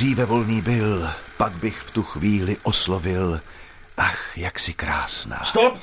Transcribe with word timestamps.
dříve 0.00 0.24
volný 0.24 0.60
byl, 0.60 1.10
pak 1.36 1.52
bych 1.52 1.78
v 1.78 1.90
tu 1.90 2.02
chvíli 2.02 2.56
oslovil. 2.62 3.40
Ach, 3.96 4.38
jak 4.38 4.58
si 4.58 4.72
krásná. 4.72 5.44
Stop! 5.44 5.78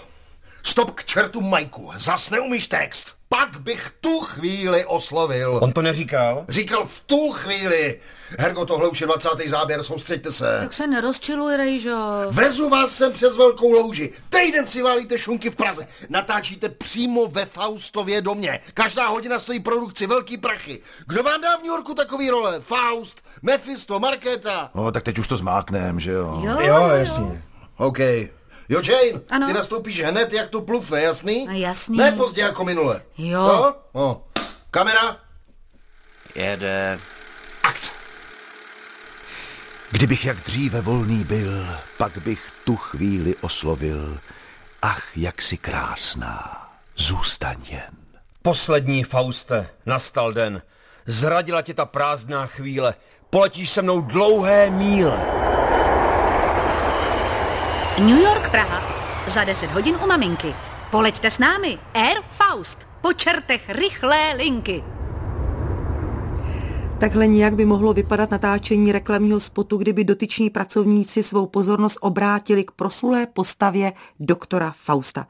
Stop 0.64 0.92
k 0.92 1.06
čertu 1.06 1.42
Majku, 1.42 1.92
zas 1.96 2.30
neumíš 2.30 2.68
text. 2.68 3.17
Pak 3.30 3.58
bych 3.59 3.91
tu 4.02 4.20
chvíli 4.20 4.86
oslovil. 4.86 5.59
On 5.62 5.73
to 5.73 5.81
neříkal? 5.81 6.45
Říkal 6.49 6.86
v 6.86 7.04
tu 7.04 7.31
chvíli. 7.31 8.00
Hergo, 8.40 8.66
tohle 8.66 8.90
už 8.90 9.02
je 9.02 9.08
20. 9.08 9.30
záběr, 9.48 9.84
soustřeďte 9.84 10.31
se. 10.31 10.59
Tak 10.62 10.73
se 10.73 10.88
nerozčiluj, 10.88 11.58
Rejžo. 11.58 11.98
Vezu 12.31 12.70
vás 12.70 12.91
sem 12.91 13.13
přes 13.13 13.38
velkou 13.38 13.72
louži. 13.72 14.13
Týden 14.30 14.67
si 14.67 14.81
válíte 14.81 15.17
šunky 15.17 15.50
v 15.50 15.55
Praze. 15.55 15.88
Natáčíte 16.09 16.70
přímo 16.70 17.27
ve 17.27 17.45
Faustově 17.45 18.22
domě. 18.22 18.59
Každá 18.73 19.08
hodina 19.08 19.39
stojí 19.39 19.59
produkci 19.59 20.08
velký 20.08 20.38
prachy. 20.38 20.80
Kdo 21.08 21.23
vám 21.23 21.41
dá 21.41 21.56
v 21.56 21.59
New 21.64 21.67
Yorku 21.67 21.94
takový 21.94 22.30
role? 22.30 22.62
Faust, 22.62 23.22
Mephisto, 23.41 24.00
Markéta. 24.00 24.72
No, 24.75 24.91
tak 24.91 25.03
teď 25.03 25.19
už 25.19 25.28
to 25.28 25.38
zmáknem, 25.38 26.00
že 26.00 26.12
jo? 26.12 26.41
Jo, 26.45 26.58
Jo, 26.62 26.89
jasně. 26.89 27.44
OK. 27.78 27.97
Jo, 28.70 28.82
Jane, 28.84 29.22
Ano. 29.30 29.48
ty 29.48 29.54
nastoupíš 29.54 30.02
hned, 30.02 30.34
jak 30.34 30.50
tu 30.50 30.62
plufne, 30.62 31.02
jasný? 31.02 31.46
No, 31.46 31.54
jasný. 31.54 31.98
Ne 31.98 32.12
pozdě 32.12 32.42
jako 32.42 32.66
minule. 32.66 33.02
Jo. 33.18 33.40
No? 33.48 33.76
No. 33.94 34.24
Kamera, 34.72 35.18
Jede. 36.36 37.00
akce. 37.64 37.92
Kdybych 39.92 40.26
jak 40.26 40.38
dříve 40.38 40.82
volný 40.82 41.24
byl, 41.24 41.68
pak 41.98 42.18
bych 42.18 42.52
tu 42.64 42.76
chvíli 42.76 43.36
oslovil. 43.42 44.18
Ach, 44.81 45.18
jak 45.18 45.42
si 45.42 45.58
krásná, 45.58 46.68
zůstaň 46.96 47.58
jen. 47.70 47.92
Poslední 48.42 49.04
Fauste, 49.04 49.70
nastal 49.86 50.34
den. 50.34 50.62
Zradila 51.06 51.62
tě 51.62 51.74
ta 51.74 51.86
prázdná 51.86 52.46
chvíle. 52.48 52.94
Poletíš 53.30 53.70
se 53.70 53.81
mnou 53.81 54.02
dlouhé 54.02 54.70
míle. 54.70 55.22
New 57.98 58.22
York, 58.22 58.52
Praha. 58.52 58.81
Za 59.28 59.44
10 59.44 59.72
hodin 59.72 59.95
u 60.03 60.08
maminky. 60.08 60.53
Poleďte 60.92 61.31
s 61.31 61.40
námi. 61.40 61.78
Air 61.94 62.22
Faust. 62.30 62.88
Po 63.02 63.14
čertech 63.14 63.70
rychlé 63.70 64.34
linky. 64.38 64.97
Takhle 67.00 67.28
nějak 67.28 67.56
by 67.56 67.66
mohlo 67.66 67.94
vypadat 67.94 68.31
natáčení 68.31 68.92
reklamního 68.92 69.40
spotu, 69.40 69.78
kdyby 69.78 70.03
dotyční 70.03 70.50
pracovníci 70.50 71.23
svou 71.23 71.45
pozornost 71.45 71.98
obrátili 72.02 72.64
k 72.64 72.72
proslulé 72.72 73.28
postavě 73.28 73.94
doktora 74.20 74.73
Fausta. 74.78 75.28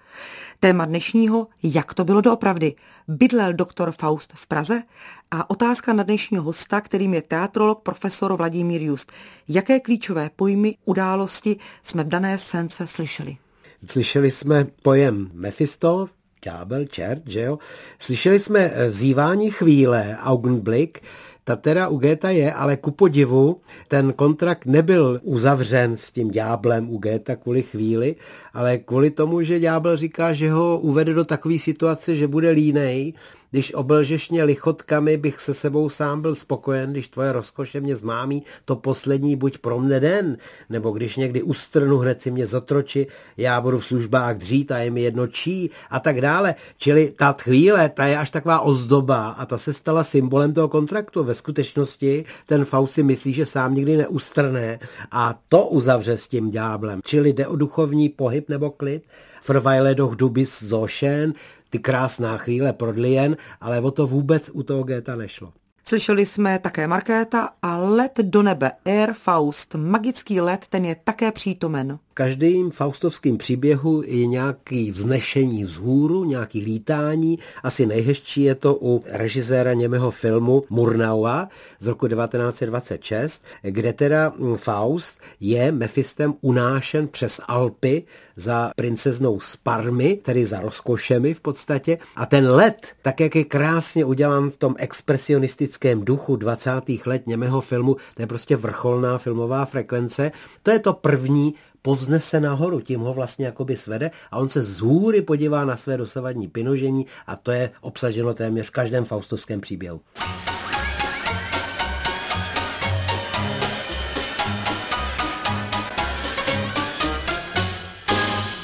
Téma 0.60 0.86
dnešního, 0.86 1.48
jak 1.64 1.94
to 1.94 2.04
bylo 2.04 2.22
doopravdy. 2.22 2.76
Bydlel 3.08 3.54
doktor 3.54 3.92
Faust 3.92 4.34
v 4.36 4.48
Praze? 4.48 4.84
A 5.32 5.50
otázka 5.50 5.94
na 5.94 6.04
dnešního 6.04 6.44
hosta, 6.44 6.82
kterým 6.82 7.14
je 7.14 7.22
teatrolog 7.22 7.82
profesor 7.82 8.38
Vladimír 8.38 8.82
Just. 8.82 9.12
Jaké 9.48 9.80
klíčové 9.80 10.30
pojmy, 10.36 10.76
události 10.86 11.58
jsme 11.84 12.04
v 12.04 12.08
dané 12.08 12.38
scénce 12.38 12.88
slyšeli? 12.88 13.38
Slyšeli 13.86 14.32
jsme 14.32 14.68
pojem 14.82 15.30
Mephisto, 15.34 16.08
ďábel, 16.44 16.86
čert, 16.86 17.22
že 17.26 17.42
jo? 17.42 17.60
Slyšeli 18.00 18.40
jsme 18.40 18.60
eh, 18.60 18.88
vzývání 18.88 19.52
chvíle, 19.52 20.18
Augenblick, 20.22 21.00
ta 21.48 21.56
teda 21.56 21.88
u 21.88 21.98
Géta 21.98 22.30
je, 22.30 22.54
ale 22.54 22.76
ku 22.78 22.92
podivu 22.92 23.64
ten 23.88 24.14
kontrakt 24.14 24.66
nebyl 24.66 25.20
uzavřen 25.24 25.98
s 25.98 26.12
tím 26.12 26.32
ďáblem 26.32 26.90
u 26.90 26.98
Géta 26.98 27.36
kvůli 27.36 27.64
chvíli, 27.64 28.16
ale 28.54 28.78
kvůli 28.78 29.12
tomu, 29.12 29.42
že 29.42 29.60
ďábel 29.60 29.98
říká, 29.98 30.34
že 30.34 30.52
ho 30.52 30.80
uvede 30.80 31.14
do 31.14 31.26
takové 31.26 31.60
situace, 31.60 32.16
že 32.16 32.28
bude 32.28 32.50
línej, 32.50 33.14
když 33.52 33.74
obelžeš 33.74 34.30
mě 34.30 34.44
lichotkami, 34.44 35.18
bych 35.18 35.40
se 35.40 35.54
sebou 35.54 35.90
sám 35.90 36.22
byl 36.22 36.36
spokojen, 36.36 36.92
když 36.92 37.08
tvoje 37.08 37.32
rozkoše 37.32 37.82
mě 37.82 37.96
zmámí, 37.96 38.44
to 38.66 38.76
poslední 38.76 39.36
buď 39.36 39.58
pro 39.58 39.80
mne 39.80 40.00
den, 40.00 40.38
nebo 40.70 40.92
když 40.92 41.16
někdy 41.16 41.44
ustrnu, 41.44 41.98
hned 41.98 42.22
si 42.22 42.32
mě 42.32 42.46
zotroči, 42.46 43.08
já 43.38 43.62
budu 43.62 43.80
v 43.80 43.86
službách 43.86 44.38
dřít 44.38 44.72
a 44.72 44.78
je 44.78 44.92
mi 44.92 45.02
jedno 45.02 45.28
čí 45.28 45.72
a 45.90 46.00
tak 46.00 46.22
dále. 46.22 46.56
Čili 46.78 47.14
ta 47.18 47.34
chvíle, 47.34 47.90
ta 47.90 48.06
je 48.06 48.18
až 48.18 48.32
taková 48.32 48.60
ozdoba 48.60 49.30
a 49.30 49.46
ta 49.46 49.58
se 49.58 49.74
stala 49.74 50.04
symbolem 50.04 50.54
toho 50.54 50.68
kontraktu. 50.68 51.24
Ve 51.24 51.36
skutečnosti 51.36 52.26
ten 52.46 52.66
Faust 52.66 52.94
si 52.94 53.04
myslí, 53.04 53.34
že 53.34 53.46
sám 53.46 53.76
nikdy 53.76 53.98
neustrne 53.98 54.80
a 55.12 55.40
to 55.50 55.68
uzavře 55.68 56.18
s 56.18 56.28
tím 56.28 56.50
ďáblem. 56.50 57.00
Čili 57.06 57.34
jde 57.34 57.48
o 57.48 57.56
duchovní 57.56 58.10
pohyb 58.10 58.50
nebo 58.50 58.72
klid. 58.72 59.04
Verweile 59.48 59.96
doch 59.96 60.16
du 60.16 60.30
bist 60.30 60.54
so 60.70 60.88
schön, 60.88 61.34
ty 61.70 61.80
krásná 61.80 62.38
chvíle 62.38 62.74
prodlien, 62.74 63.38
ale 63.62 63.82
o 63.82 63.92
to 63.92 64.08
vůbec 64.08 64.50
u 64.54 64.64
toho 64.64 64.84
Géta 64.84 65.16
nešlo. 65.16 65.54
Slyšeli 65.88 66.26
jsme 66.26 66.60
také 66.60 66.88
Markéta 66.88 67.50
a 67.62 67.78
let 67.78 68.12
do 68.22 68.44
nebe 68.44 68.72
Air 68.86 69.14
Faust, 69.14 69.76
magický 69.76 70.42
let, 70.42 70.66
ten 70.70 70.86
je 70.86 70.96
také 71.04 71.32
přítomen. 71.32 72.00
V 72.18 72.26
každém 72.26 72.72
faustovském 72.72 73.38
příběhu 73.38 74.04
je 74.06 74.28
nějaký 74.28 74.92
vznešení 74.92 75.64
vzhůru, 75.64 76.24
nějaký 76.24 76.62
lítání. 76.62 77.40
Asi 77.64 77.86
nejhezčí 77.86 78.44
je 78.44 78.56
to 78.56 78.78
u 78.82 79.04
režiséra 79.06 79.74
němého 79.74 80.12
filmu 80.12 80.64
Murnaua 80.70 81.50
z 81.80 81.88
roku 81.88 82.08
1926, 82.08 83.44
kde 83.62 83.94
teda 83.94 84.34
Faust 84.56 85.20
je 85.40 85.72
Mephistem 85.72 86.34
unášen 86.42 87.08
přes 87.08 87.42
Alpy 87.48 88.04
za 88.36 88.72
princeznou 88.76 89.40
z 89.40 89.56
Parmy, 89.56 90.20
tedy 90.22 90.46
za 90.46 90.62
rozkošemi 90.62 91.34
v 91.34 91.42
podstatě. 91.42 91.98
A 92.16 92.26
ten 92.26 92.50
let, 92.50 92.88
tak 93.02 93.20
jak 93.20 93.36
je 93.36 93.44
krásně 93.44 94.06
udělán 94.06 94.50
v 94.50 94.58
tom 94.58 94.76
expresionistickém 94.78 96.06
duchu 96.06 96.36
20. 96.36 96.72
let 97.06 97.28
němého 97.28 97.62
filmu, 97.62 97.96
to 98.16 98.22
je 98.22 98.28
prostě 98.28 98.56
vrcholná 98.56 99.18
filmová 99.18 99.66
frekvence. 99.66 100.32
To 100.64 100.72
je 100.72 100.80
to 100.80 100.94
první, 100.94 101.54
povznese 101.88 102.40
nahoru, 102.40 102.82
tím 102.82 103.00
ho 103.00 103.14
vlastně 103.14 103.46
jakoby 103.46 103.76
svede 103.76 104.12
a 104.32 104.38
on 104.38 104.50
se 104.50 104.64
z 104.64 104.80
hůry 104.80 105.22
podívá 105.22 105.66
na 105.66 105.78
své 105.78 105.98
dosavadní 105.98 106.48
pinožení 106.48 107.06
a 107.28 107.36
to 107.36 107.52
je 107.52 107.70
obsaženo 107.82 108.34
téměř 108.34 108.68
v 108.68 108.72
každém 108.72 109.06
faustovském 109.06 109.62
příběhu. 109.62 110.02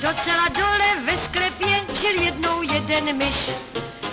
Docela 0.02 0.48
dole 0.56 1.06
ve 1.06 1.18
sklepě 1.18 1.76
žil 2.02 2.24
jednou 2.24 2.62
jeden 2.62 3.18
myš, 3.18 3.52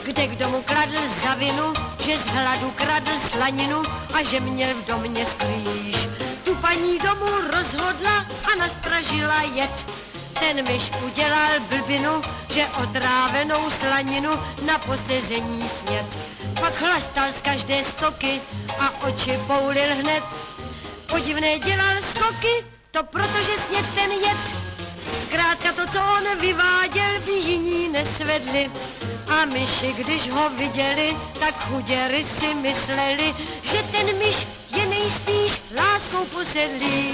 kde 0.04 0.27
kdo 0.27 0.48
mu 0.48 0.62
kradl 0.62 1.09
za 1.22 1.34
vinu, 1.34 1.72
že 2.04 2.16
z 2.16 2.27
hladu 2.27 2.71
kradl 2.75 3.12
slaninu 3.21 3.82
a 4.15 4.22
že 4.22 4.41
měl 4.41 4.75
v 4.75 4.87
domě 4.87 5.27
sklíž. 5.27 6.20
Paní 6.60 6.98
domu 6.98 7.26
rozhodla 7.56 8.26
a 8.53 8.59
nastražila 8.59 9.43
jet. 9.43 9.87
Ten 10.41 10.69
myš 10.69 10.91
udělal 11.06 11.60
blbinu, 11.60 12.21
že 12.50 12.66
otrávenou 12.82 13.71
slaninu 13.71 14.30
na 14.66 14.78
posezení 14.78 15.68
smět. 15.68 16.18
Pak 16.60 16.74
chlastal 16.74 17.33
z 17.33 17.41
každé 17.41 17.84
stoky 17.84 18.41
a 18.78 19.03
oči 19.07 19.41
poulil 19.47 19.95
hned. 19.95 20.22
Podivné 21.07 21.59
dělal 21.59 22.03
skoky, 22.03 22.65
to 22.91 23.03
protože 23.03 23.59
sněd 23.59 23.86
ten 23.95 24.10
jed. 24.13 24.39
Zkrátka 25.22 25.72
to, 25.72 25.86
co 25.92 25.98
on 25.98 26.39
vyváděl, 26.41 27.21
by 27.24 27.33
jiní 27.33 27.89
nesvedli. 27.89 28.71
A 29.28 29.45
myši, 29.45 29.92
když 29.92 30.30
ho 30.30 30.51
viděli, 30.51 31.16
tak 31.41 31.65
chuděry 31.65 32.24
si 32.24 32.54
mysleli, 32.54 33.34
že 33.63 33.83
ten 33.83 34.18
myš 34.18 34.47
nejspíš 35.10 35.62
láskou 35.77 36.24
posedlý. 36.24 37.10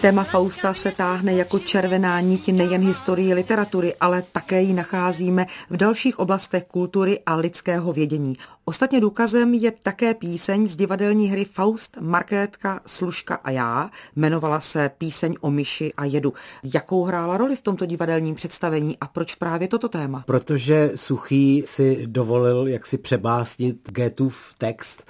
Téma 0.00 0.24
Fausta 0.24 0.74
se 0.74 0.90
táhne 0.90 1.34
jako 1.34 1.58
červená 1.58 2.20
nit 2.20 2.48
nejen 2.48 2.86
historii 2.86 3.34
literatury, 3.34 3.94
ale 4.00 4.22
také 4.32 4.62
ji 4.62 4.72
nacházíme 4.72 5.46
v 5.70 5.76
dalších 5.76 6.18
oblastech 6.18 6.64
kultury 6.64 7.20
a 7.26 7.34
lidského 7.34 7.92
vědění. 7.92 8.36
Ostatně 8.64 9.00
důkazem 9.00 9.54
je 9.54 9.72
také 9.82 10.14
píseň 10.14 10.66
z 10.66 10.76
divadelní 10.76 11.28
hry 11.28 11.44
Faust, 11.44 11.96
Markétka, 12.00 12.80
Služka 12.86 13.34
a 13.34 13.50
já. 13.50 13.90
Jmenovala 14.16 14.60
se 14.60 14.90
Píseň 14.98 15.34
o 15.40 15.50
myši 15.50 15.92
a 15.96 16.04
jedu. 16.04 16.32
Jakou 16.74 17.04
hrála 17.04 17.36
roli 17.36 17.56
v 17.56 17.62
tomto 17.62 17.86
divadelním 17.86 18.34
představení 18.34 18.96
a 19.00 19.06
proč 19.06 19.34
právě 19.34 19.68
toto 19.68 19.88
téma? 19.88 20.24
Protože 20.26 20.92
Suchý 20.94 21.62
si 21.66 22.06
dovolil 22.06 22.68
jak 22.68 22.86
si 22.86 22.98
přebásnit 22.98 23.90
Goethův 23.90 24.54
text 24.58 25.04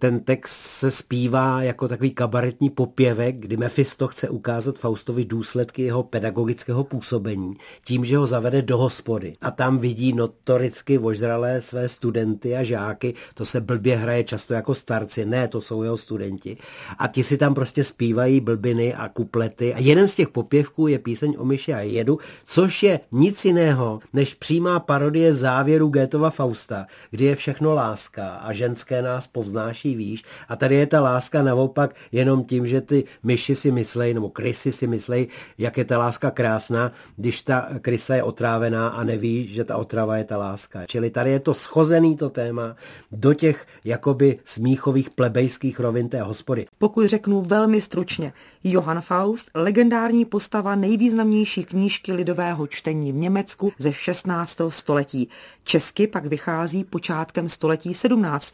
Ten 0.00 0.20
text 0.20 0.52
se 0.52 0.90
zpívá 0.90 1.62
jako 1.62 1.88
takový 1.88 2.10
kabaretní 2.10 2.70
popěvek, 2.70 3.36
kdy 3.36 3.56
Mephisto 3.56 4.08
chce 4.08 4.28
ukázat 4.28 4.78
Faustovi 4.78 5.24
důsledky 5.24 5.82
jeho 5.82 6.02
pedagogického 6.02 6.84
působení 6.84 7.54
tím, 7.84 8.04
že 8.04 8.16
ho 8.16 8.26
zavede 8.26 8.62
do 8.62 8.78
hospody. 8.78 9.36
A 9.40 9.50
tam 9.50 9.78
vidí 9.78 10.12
notoricky 10.12 10.98
vožralé 10.98 11.62
své 11.62 11.88
studenty 11.88 12.56
a 12.56 12.62
žáky, 12.62 13.14
to 13.34 13.44
se 13.44 13.60
blbě 13.60 13.96
hraje 13.96 14.24
často 14.24 14.54
jako 14.54 14.74
starci, 14.74 15.24
ne, 15.24 15.48
to 15.48 15.60
jsou 15.60 15.82
jeho 15.82 15.96
studenti. 15.96 16.56
A 16.98 17.06
ti 17.06 17.22
si 17.22 17.36
tam 17.36 17.54
prostě 17.54 17.84
zpívají 17.84 18.40
blbiny 18.40 18.94
a 18.94 19.08
kuplety. 19.08 19.74
A 19.74 19.78
jeden 19.78 20.08
z 20.08 20.14
těch 20.14 20.28
popěvků 20.28 20.86
je 20.86 20.98
píseň 20.98 21.34
o 21.38 21.44
myši 21.44 21.74
a 21.74 21.80
jedu, 21.80 22.18
což 22.44 22.82
je 22.82 23.00
nic 23.12 23.44
jiného, 23.44 24.00
než 24.12 24.34
přímá 24.34 24.80
parodie 24.80 25.34
závěru 25.34 25.88
Gétova 25.88 26.30
Fausta, 26.30 26.86
kdy 27.10 27.24
je 27.24 27.36
všechno 27.36 27.74
láska 27.74 28.28
a 28.28 28.52
ženské 28.52 29.02
nás 29.02 29.26
povznáší 29.26 29.89
výš. 29.96 30.24
A 30.48 30.56
tady 30.56 30.74
je 30.74 30.86
ta 30.86 31.00
láska 31.00 31.42
naopak 31.42 31.94
jenom 32.12 32.44
tím, 32.44 32.66
že 32.66 32.80
ty 32.80 33.04
myši 33.22 33.54
si 33.54 33.70
myslejí, 33.72 34.14
nebo 34.14 34.28
krysy 34.30 34.72
si 34.72 34.86
myslejí, 34.86 35.28
jak 35.58 35.78
je 35.78 35.84
ta 35.84 35.98
láska 35.98 36.30
krásná, 36.30 36.92
když 37.16 37.42
ta 37.42 37.68
krysa 37.80 38.14
je 38.14 38.22
otrávená 38.22 38.88
a 38.88 39.04
neví, 39.04 39.54
že 39.54 39.64
ta 39.64 39.76
otrava 39.76 40.16
je 40.16 40.24
ta 40.24 40.36
láska. 40.36 40.86
Čili 40.86 41.10
tady 41.10 41.30
je 41.30 41.40
to 41.40 41.54
schozený 41.54 42.16
to 42.16 42.30
téma 42.30 42.76
do 43.12 43.34
těch 43.34 43.66
jakoby 43.84 44.38
smíchových 44.44 45.10
plebejských 45.10 45.80
rovin 45.80 46.08
té 46.08 46.22
hospody. 46.22 46.66
Pokud 46.78 47.06
řeknu 47.06 47.40
velmi 47.40 47.80
stručně, 47.80 48.32
Johann 48.64 49.00
Faust, 49.00 49.50
legendární 49.54 50.24
postava 50.24 50.74
nejvýznamnější 50.74 51.64
knížky 51.64 52.12
lidového 52.12 52.66
čtení 52.66 53.12
v 53.12 53.16
Německu 53.16 53.72
ze 53.78 53.92
16. 53.92 54.60
století. 54.68 55.28
Česky 55.64 56.06
pak 56.06 56.26
vychází 56.26 56.84
počátkem 56.84 57.48
století 57.48 57.94
17. 57.94 58.52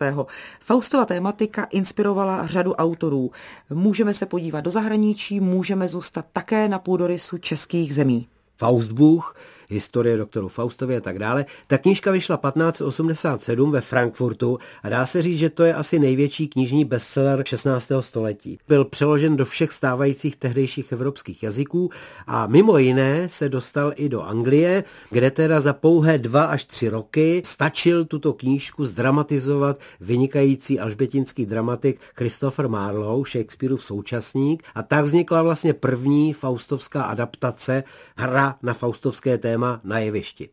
Faustova 0.61 1.05
tématika 1.27 1.65
inspirovala 1.65 2.47
řadu 2.47 2.75
autorů. 2.75 3.31
Můžeme 3.71 4.15
se 4.15 4.27
podívat 4.27 4.61
do 4.61 4.71
zahraničí, 4.71 5.41
můžeme 5.41 5.89
zůstat 5.89 6.27
také 6.33 6.69
na 6.69 6.79
půdorysu 6.79 7.39
českých 7.39 7.95
zemí. 7.95 8.29
Faustbuch, 8.57 9.37
historie 9.69 10.17
doktoru 10.17 10.49
Faustovi 10.49 10.97
a 10.97 11.01
tak 11.01 11.19
dále. 11.19 11.47
Ta 11.67 11.79
knížka 11.79 12.11
vyšla 12.11 12.37
1587 12.37 13.71
ve 13.71 13.81
Frankfurtu 13.81 14.59
a 14.83 14.89
dá 14.89 15.07
se 15.07 15.23
říct, 15.23 15.39
že 15.39 15.51
to 15.51 15.65
je 15.65 15.75
asi 15.75 15.99
největší 15.99 16.49
knižní 16.49 16.85
bestseller 16.85 17.45
16. 17.47 17.93
století. 18.01 18.59
Byl 18.69 18.85
přeložen 18.85 19.37
do 19.37 19.45
všech 19.45 19.73
stávajících 19.73 20.37
tehdejších 20.37 20.93
evropských 20.93 21.43
jazyků 21.43 21.91
a 22.27 22.47
mimo 22.47 22.79
jiné 22.79 23.29
se 23.29 23.49
dostal 23.49 23.93
i 23.97 24.09
do 24.09 24.23
Anglie, 24.23 24.85
kde 25.11 25.31
teda 25.31 25.61
za 25.61 25.73
pouhé 25.73 26.19
dva 26.19 26.45
až 26.45 26.65
tři 26.65 26.89
roky 26.89 27.43
stačil 27.45 28.05
tuto 28.05 28.33
knížku 28.33 28.85
zdramatizovat 28.85 29.81
vynikající 30.01 30.81
alžbětinský 30.81 31.47
dramatik 31.47 32.01
Christopher 32.17 32.69
Marlowe, 32.69 33.31
Shakespeareův 33.31 33.85
současník 33.85 34.63
a 34.75 34.83
tak 34.83 35.05
vznikla 35.05 35.43
vlastně 35.43 35.73
první 35.73 36.33
faustovská 36.33 37.03
adaptace 37.03 37.85
hra 38.17 38.57
na 38.63 38.75
faustovské 38.75 39.39
téma 39.39 39.56
téma 39.57 39.81
na 39.85 39.99
jevišti. 39.99 40.49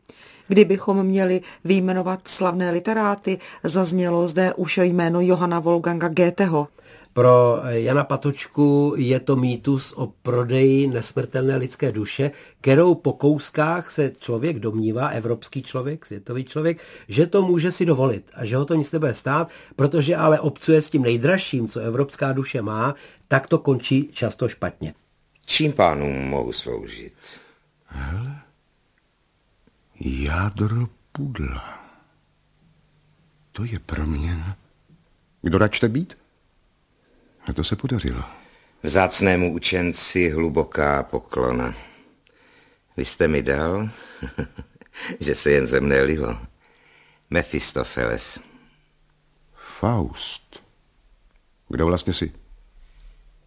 Kdybychom 0.48 1.02
měli 1.02 1.40
vyjmenovat 1.64 2.28
slavné 2.28 2.70
literáty, 2.70 3.38
zaznělo 3.64 4.26
zde 4.26 4.54
už 4.54 4.78
jméno 4.78 5.20
Johana 5.20 5.60
Wolfganga 5.60 6.08
Goetheho. 6.08 6.68
Pro 7.12 7.60
Jana 7.68 8.04
Patočku 8.04 8.94
je 8.96 9.20
to 9.20 9.36
mýtus 9.36 9.92
o 9.92 10.06
prodeji 10.22 10.86
nesmrtelné 10.88 11.56
lidské 11.56 11.92
duše, 11.92 12.30
kterou 12.60 12.94
po 12.94 13.12
kouskách 13.12 13.90
se 13.90 14.12
člověk 14.18 14.58
domnívá, 14.58 15.08
evropský 15.08 15.62
člověk, 15.62 16.06
světový 16.06 16.44
člověk, 16.44 16.78
že 17.08 17.26
to 17.26 17.42
může 17.42 17.72
si 17.72 17.86
dovolit 17.86 18.30
a 18.34 18.44
že 18.44 18.56
ho 18.56 18.64
to 18.64 18.74
nic 18.74 18.92
nebude 18.92 19.14
stát, 19.14 19.48
protože 19.76 20.16
ale 20.16 20.40
obcuje 20.40 20.82
s 20.82 20.90
tím 20.90 21.02
nejdražším, 21.02 21.68
co 21.68 21.80
evropská 21.80 22.32
duše 22.32 22.62
má, 22.62 22.94
tak 23.28 23.46
to 23.46 23.58
končí 23.58 24.08
často 24.12 24.48
špatně. 24.48 24.94
Čím 25.46 25.72
pánům 25.72 26.28
mohu 26.28 26.52
sloužit? 26.52 27.12
Hele, 27.86 28.43
Jádro 30.06 30.88
pudla. 31.12 31.82
To 33.52 33.64
je 33.64 33.78
proměn. 33.78 34.54
Kdo 35.42 35.58
račte 35.58 35.88
být? 35.88 36.18
A 37.46 37.52
to 37.52 37.64
se 37.64 37.76
podařilo. 37.76 38.24
Vzácnému 38.82 39.54
učenci 39.54 40.30
hluboká 40.30 41.02
poklona. 41.02 41.74
Vy 42.96 43.04
jste 43.04 43.28
mi 43.28 43.42
dal, 43.42 43.88
že 45.20 45.34
se 45.34 45.50
jen 45.50 45.66
ze 45.66 45.80
mne 45.80 46.00
lilo. 46.00 46.38
Mephistopheles. 47.30 48.38
Faust. 49.54 50.62
Kdo 51.68 51.86
vlastně 51.86 52.12
jsi? 52.12 52.32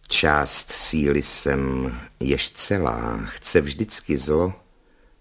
Část 0.08 0.72
síly 0.72 1.22
jsem, 1.22 1.92
jež 2.20 2.50
celá, 2.50 3.16
chce 3.16 3.60
vždycky 3.60 4.16
zlo, 4.16 4.67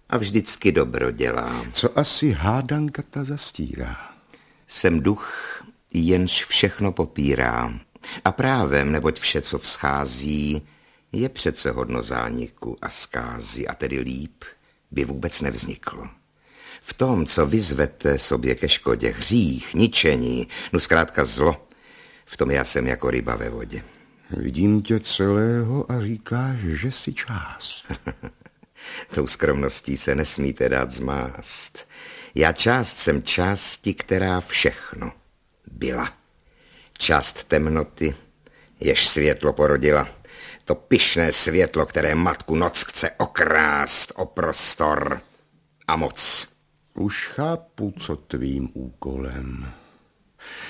a 0.09 0.17
vždycky 0.17 0.71
dobro 0.71 1.11
dělá. 1.11 1.65
Co 1.73 1.99
asi 1.99 2.31
hádanka 2.31 3.03
ta 3.09 3.23
zastírá? 3.23 3.95
Jsem 4.67 4.99
duch, 4.99 5.33
jenž 5.93 6.45
všechno 6.45 6.91
popírá. 6.91 7.79
A 8.25 8.31
právem, 8.31 8.91
neboť 8.91 9.19
vše, 9.19 9.41
co 9.41 9.59
vzchází, 9.59 10.61
je 11.11 11.29
přece 11.29 11.71
hodno 11.71 12.03
zániku 12.03 12.77
a 12.81 12.89
zkázy, 12.89 13.67
a 13.67 13.73
tedy 13.73 13.99
líp 13.99 14.43
by 14.91 15.05
vůbec 15.05 15.41
nevzniklo. 15.41 16.07
V 16.81 16.93
tom, 16.93 17.25
co 17.25 17.45
vyzvete 17.45 18.19
sobě 18.19 18.55
ke 18.55 18.69
škodě, 18.69 19.09
hřích, 19.09 19.73
ničení, 19.73 20.47
no 20.73 20.79
zkrátka 20.79 21.25
zlo, 21.25 21.67
v 22.25 22.37
tom 22.37 22.51
já 22.51 22.63
jsem 22.63 22.87
jako 22.87 23.09
ryba 23.09 23.35
ve 23.35 23.49
vodě. 23.49 23.83
Vidím 24.29 24.81
tě 24.81 24.99
celého 24.99 25.91
a 25.91 26.01
říkáš, 26.01 26.59
že 26.59 26.91
jsi 26.91 27.13
část. 27.13 27.91
Tou 29.15 29.27
skromností 29.27 29.97
se 29.97 30.15
nesmíte 30.15 30.69
dát 30.69 30.91
zmást. 30.91 31.87
Já 32.35 32.51
část 32.51 32.99
jsem 32.99 33.23
části, 33.23 33.93
která 33.93 34.39
všechno 34.41 35.11
byla. 35.71 36.13
Část 36.97 37.43
temnoty, 37.43 38.15
jež 38.79 39.07
světlo 39.07 39.53
porodila. 39.53 40.09
To 40.65 40.75
pyšné 40.75 41.33
světlo, 41.33 41.85
které 41.85 42.15
matku 42.15 42.55
noc 42.55 42.83
chce 42.83 43.11
okrást 43.11 44.13
o 44.15 44.25
prostor 44.25 45.21
a 45.87 45.95
moc. 45.95 46.47
Už 46.93 47.27
chápu, 47.27 47.93
co 47.99 48.15
tvým 48.15 48.69
úkolem. 48.73 49.71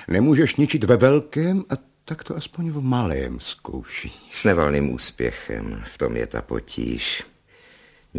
Nemůžeš 0.07 0.55
ničit 0.55 0.83
ve 0.83 0.97
velkém 0.97 1.65
a 1.69 1.73
tak 2.05 2.23
to 2.23 2.35
aspoň 2.35 2.69
v 2.69 2.81
malém 2.81 3.39
zkouší. 3.39 4.13
S 4.29 4.43
nevalným 4.43 4.91
úspěchem, 4.91 5.83
v 5.93 5.97
tom 5.97 6.17
je 6.17 6.27
ta 6.27 6.41
potíž. 6.41 7.23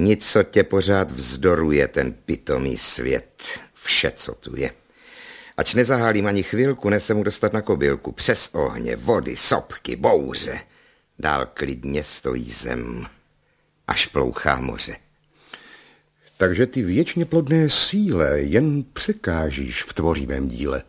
Nic, 0.00 0.33
co 0.33 0.43
tě 0.43 0.62
pořád 0.62 1.11
vzdoruje 1.11 1.88
ten 1.88 2.12
pitomý 2.12 2.78
svět, 2.78 3.61
vše, 3.75 4.12
co 4.17 4.35
tu 4.35 4.57
je. 4.57 4.71
Ač 5.57 5.75
nezahálím 5.75 6.26
ani 6.26 6.43
chvilku, 6.43 6.88
nese 6.88 7.14
mu 7.14 7.23
dostat 7.23 7.52
na 7.52 7.62
kobylku. 7.62 8.12
Přes 8.12 8.50
ohně, 8.52 8.97
vody, 8.97 9.37
sopky, 9.37 9.97
bouře. 9.97 10.61
Dál 11.19 11.47
klidně 11.55 12.05
stojí 12.05 12.50
zem, 12.50 13.07
až 13.88 14.07
plouchá 14.07 14.61
moře. 14.61 14.97
Takže 16.37 16.67
ty 16.67 16.83
věčně 16.83 17.25
plodné 17.25 17.71
síle 17.71 18.40
jen 18.40 18.85
překážíš 18.93 19.83
v 19.83 19.93
tvořivém 19.93 20.49
díle. 20.49 20.83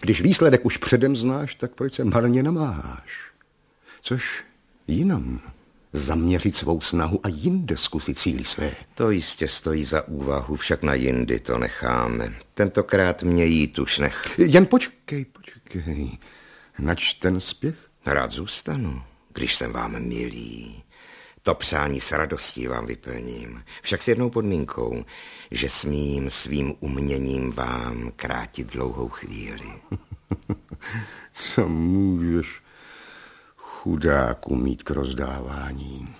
Když 0.00 0.20
výsledek 0.20 0.66
už 0.66 0.76
předem 0.76 1.16
znáš, 1.16 1.54
tak 1.54 1.74
proč 1.74 1.94
se 1.94 2.04
marně 2.04 2.42
namáháš? 2.42 3.32
Což 4.02 4.44
jinam 4.86 5.40
zaměřit 5.92 6.56
svou 6.56 6.80
snahu 6.80 7.20
a 7.22 7.28
jinde 7.28 7.76
zkusit 7.76 8.18
síly 8.18 8.44
své. 8.44 8.70
To 8.94 9.10
jistě 9.10 9.48
stojí 9.48 9.84
za 9.84 10.08
úvahu, 10.08 10.56
však 10.56 10.82
na 10.82 10.94
jindy 10.94 11.40
to 11.40 11.58
necháme. 11.58 12.34
Tentokrát 12.54 13.22
mě 13.22 13.44
jít 13.44 13.78
už 13.78 13.98
nech. 13.98 14.38
Jen 14.38 14.66
počkej, 14.66 15.24
počkej. 15.24 16.18
Nač 16.78 17.14
ten 17.14 17.40
spěch? 17.40 17.90
Rád 18.06 18.32
zůstanu, 18.32 19.02
když 19.32 19.54
jsem 19.56 19.72
vám 19.72 20.02
milý. 20.02 20.82
To 21.42 21.54
přání 21.54 22.00
s 22.00 22.12
radostí 22.12 22.66
vám 22.66 22.86
vyplním. 22.86 23.64
Však 23.82 24.02
s 24.02 24.08
jednou 24.08 24.30
podmínkou, 24.30 25.04
že 25.50 25.70
smím 25.70 26.30
svým 26.30 26.74
uměním 26.80 27.52
vám 27.52 28.12
krátit 28.16 28.72
dlouhou 28.72 29.08
chvíli. 29.08 29.72
Co 31.32 31.68
můžeš 31.68 32.62
chudáku 33.82 34.56
mít 34.56 34.82
k 34.82 34.90
rozdávání. 34.90 36.19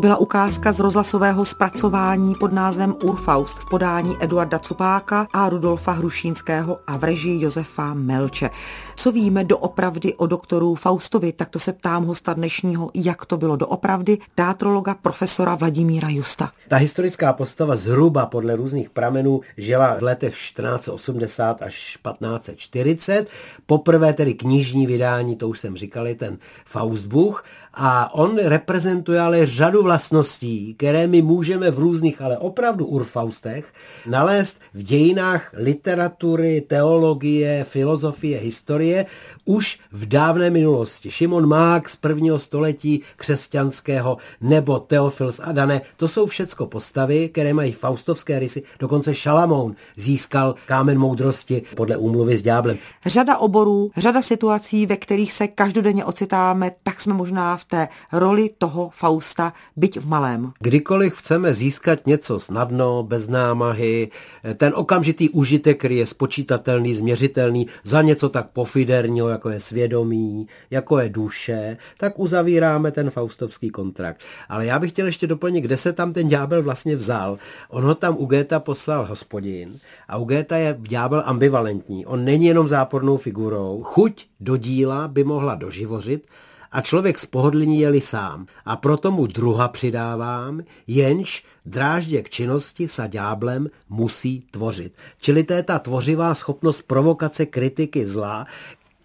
Byla 0.00 0.16
ukázka 0.16 0.72
z 0.72 0.80
rozhlasového 0.80 1.44
zpracování 1.44 2.34
pod 2.34 2.52
názvem 2.52 2.94
Urfaust 3.04 3.58
v 3.58 3.68
podání 3.70 4.16
Eduarda 4.20 4.58
Cupáka 4.58 5.26
a 5.32 5.48
Rudolfa 5.48 5.92
Hrušínského 5.92 6.78
a 6.86 6.96
v 6.96 7.04
režii 7.04 7.42
Josefa 7.42 7.94
Melče. 7.94 8.50
Co 8.96 9.12
víme 9.12 9.44
doopravdy 9.44 10.14
o 10.14 10.26
doktoru 10.26 10.74
Faustovi, 10.74 11.32
tak 11.32 11.48
to 11.48 11.58
se 11.58 11.72
ptám 11.72 12.04
hosta 12.04 12.32
dnešního, 12.32 12.90
jak 12.94 13.26
to 13.26 13.36
bylo 13.36 13.56
doopravdy, 13.56 14.18
teatrologa 14.34 14.94
profesora 14.94 15.54
Vladimíra 15.54 16.08
Justa. 16.08 16.52
Ta 16.68 16.76
historická 16.76 17.32
postava 17.32 17.76
zhruba 17.76 18.26
podle 18.26 18.56
různých 18.56 18.90
pramenů 18.90 19.40
žila 19.56 19.96
v 19.98 20.02
letech 20.02 20.34
1480 20.34 21.62
až 21.62 21.98
1540. 22.02 23.28
Poprvé 23.66 24.12
tedy 24.12 24.34
knižní 24.34 24.86
vydání, 24.86 25.36
to 25.36 25.48
už 25.48 25.58
jsem 25.58 25.76
říkal, 25.76 26.06
ten 26.16 26.38
Faustbuch 26.64 27.44
a 27.74 28.14
on 28.14 28.38
reprezentuje 28.42 29.20
ale 29.20 29.46
řadu 29.46 29.82
vlastností, 29.82 30.74
které 30.74 31.06
my 31.06 31.22
můžeme 31.22 31.70
v 31.70 31.78
různých, 31.78 32.22
ale 32.22 32.38
opravdu 32.38 32.86
urfaustech 32.86 33.72
nalézt 34.06 34.60
v 34.74 34.82
dějinách 34.82 35.50
literatury, 35.56 36.60
teologie, 36.60 37.64
filozofie, 37.64 38.38
historie 38.38 39.06
už 39.44 39.78
v 39.92 40.06
dávné 40.06 40.50
minulosti. 40.50 41.10
Šimon 41.10 41.46
Mák 41.48 41.88
z 41.88 41.96
prvního 41.96 42.38
století 42.38 43.02
křesťanského 43.16 44.16
nebo 44.40 44.78
Teofils 44.78 45.40
Adane, 45.44 45.80
to 45.96 46.08
jsou 46.08 46.26
všecko 46.26 46.66
postavy, 46.66 47.28
které 47.28 47.54
mají 47.54 47.72
faustovské 47.72 48.38
rysy, 48.38 48.62
dokonce 48.78 49.14
Šalamoun 49.14 49.76
získal 49.96 50.54
kámen 50.66 50.98
moudrosti 50.98 51.62
podle 51.76 51.96
úmluvy 51.96 52.36
s 52.36 52.42
ďáblem. 52.42 52.78
Řada 53.06 53.38
oborů, 53.38 53.90
řada 53.96 54.22
situací, 54.22 54.86
ve 54.86 54.96
kterých 54.96 55.32
se 55.32 55.48
každodenně 55.48 56.04
ocitáme, 56.04 56.70
tak 56.82 57.00
jsme 57.00 57.14
možná 57.14 57.59
v 57.60 57.64
té 57.64 57.88
roli 58.12 58.50
toho 58.58 58.90
Fausta, 58.92 59.52
byť 59.76 60.00
v 60.00 60.08
malém. 60.08 60.52
Kdykoliv 60.60 61.14
chceme 61.14 61.54
získat 61.54 62.06
něco 62.06 62.40
snadno, 62.40 63.02
bez 63.02 63.28
námahy, 63.28 64.10
ten 64.56 64.72
okamžitý 64.76 65.30
užitek, 65.30 65.78
který 65.78 65.96
je 65.96 66.06
spočítatelný, 66.06 66.94
změřitelný, 66.94 67.66
za 67.84 68.02
něco 68.02 68.28
tak 68.28 68.50
pofiderního, 68.50 69.28
jako 69.28 69.50
je 69.50 69.60
svědomí, 69.60 70.46
jako 70.70 70.98
je 70.98 71.08
duše, 71.08 71.76
tak 71.98 72.18
uzavíráme 72.18 72.90
ten 72.90 73.10
faustovský 73.10 73.70
kontrakt. 73.70 74.20
Ale 74.48 74.66
já 74.66 74.78
bych 74.78 74.92
chtěl 74.92 75.06
ještě 75.06 75.26
doplnit, 75.26 75.60
kde 75.60 75.76
se 75.76 75.92
tam 75.92 76.12
ten 76.12 76.28
ďábel 76.28 76.62
vlastně 76.62 76.96
vzal. 76.96 77.38
On 77.68 77.84
ho 77.84 77.94
tam 77.94 78.16
u 78.18 78.26
Géta 78.26 78.60
poslal 78.60 79.06
hospodin 79.06 79.78
a 80.08 80.16
u 80.16 80.24
Géta 80.24 80.56
je 80.56 80.76
ďábel 80.78 81.22
ambivalentní. 81.26 82.06
On 82.06 82.24
není 82.24 82.46
jenom 82.46 82.68
zápornou 82.68 83.16
figurou. 83.16 83.82
Chuť 83.82 84.26
do 84.40 84.56
díla 84.56 85.08
by 85.08 85.24
mohla 85.24 85.54
doživořit, 85.54 86.26
a 86.72 86.80
člověk 86.80 87.18
z 87.18 87.26
pohodlní 87.26 87.80
jeli 87.80 88.00
sám. 88.00 88.46
A 88.64 88.76
proto 88.76 89.10
mu 89.10 89.26
druha 89.26 89.68
přidávám, 89.68 90.62
jenž 90.86 91.44
dráždě 91.66 92.22
k 92.22 92.30
činnosti 92.30 92.88
sa 92.88 93.06
ďáblem 93.06 93.70
musí 93.88 94.40
tvořit. 94.50 94.96
Čili 95.20 95.44
to 95.44 95.52
je 95.52 95.62
ta 95.62 95.78
tvořivá 95.78 96.34
schopnost 96.34 96.82
provokace 96.82 97.46
kritiky 97.46 98.06
zla, 98.06 98.46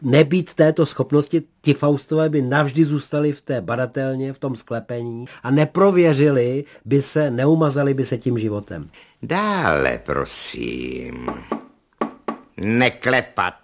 nebýt 0.01 0.53
této 0.53 0.85
schopnosti, 0.85 1.43
ti 1.61 1.73
Faustové 1.73 2.29
by 2.29 2.41
navždy 2.41 2.85
zůstali 2.85 3.31
v 3.31 3.41
té 3.41 3.61
badatelně, 3.61 4.33
v 4.33 4.39
tom 4.39 4.55
sklepení 4.55 5.25
a 5.43 5.51
neprověřili 5.51 6.63
by 6.85 7.01
se, 7.01 7.31
neumazali 7.31 7.93
by 7.93 8.05
se 8.05 8.17
tím 8.17 8.37
životem. 8.37 8.89
Dále, 9.23 10.01
prosím. 10.05 11.29
Neklepat. 12.57 13.55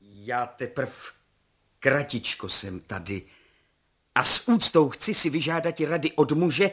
Já 0.00 0.46
teprv 0.46 1.15
kratičko 1.86 2.48
jsem 2.48 2.80
tady 2.80 3.22
a 4.14 4.24
s 4.24 4.48
úctou 4.48 4.88
chci 4.88 5.14
si 5.14 5.30
vyžádat 5.30 5.80
rady 5.80 6.12
od 6.12 6.32
muže, 6.32 6.70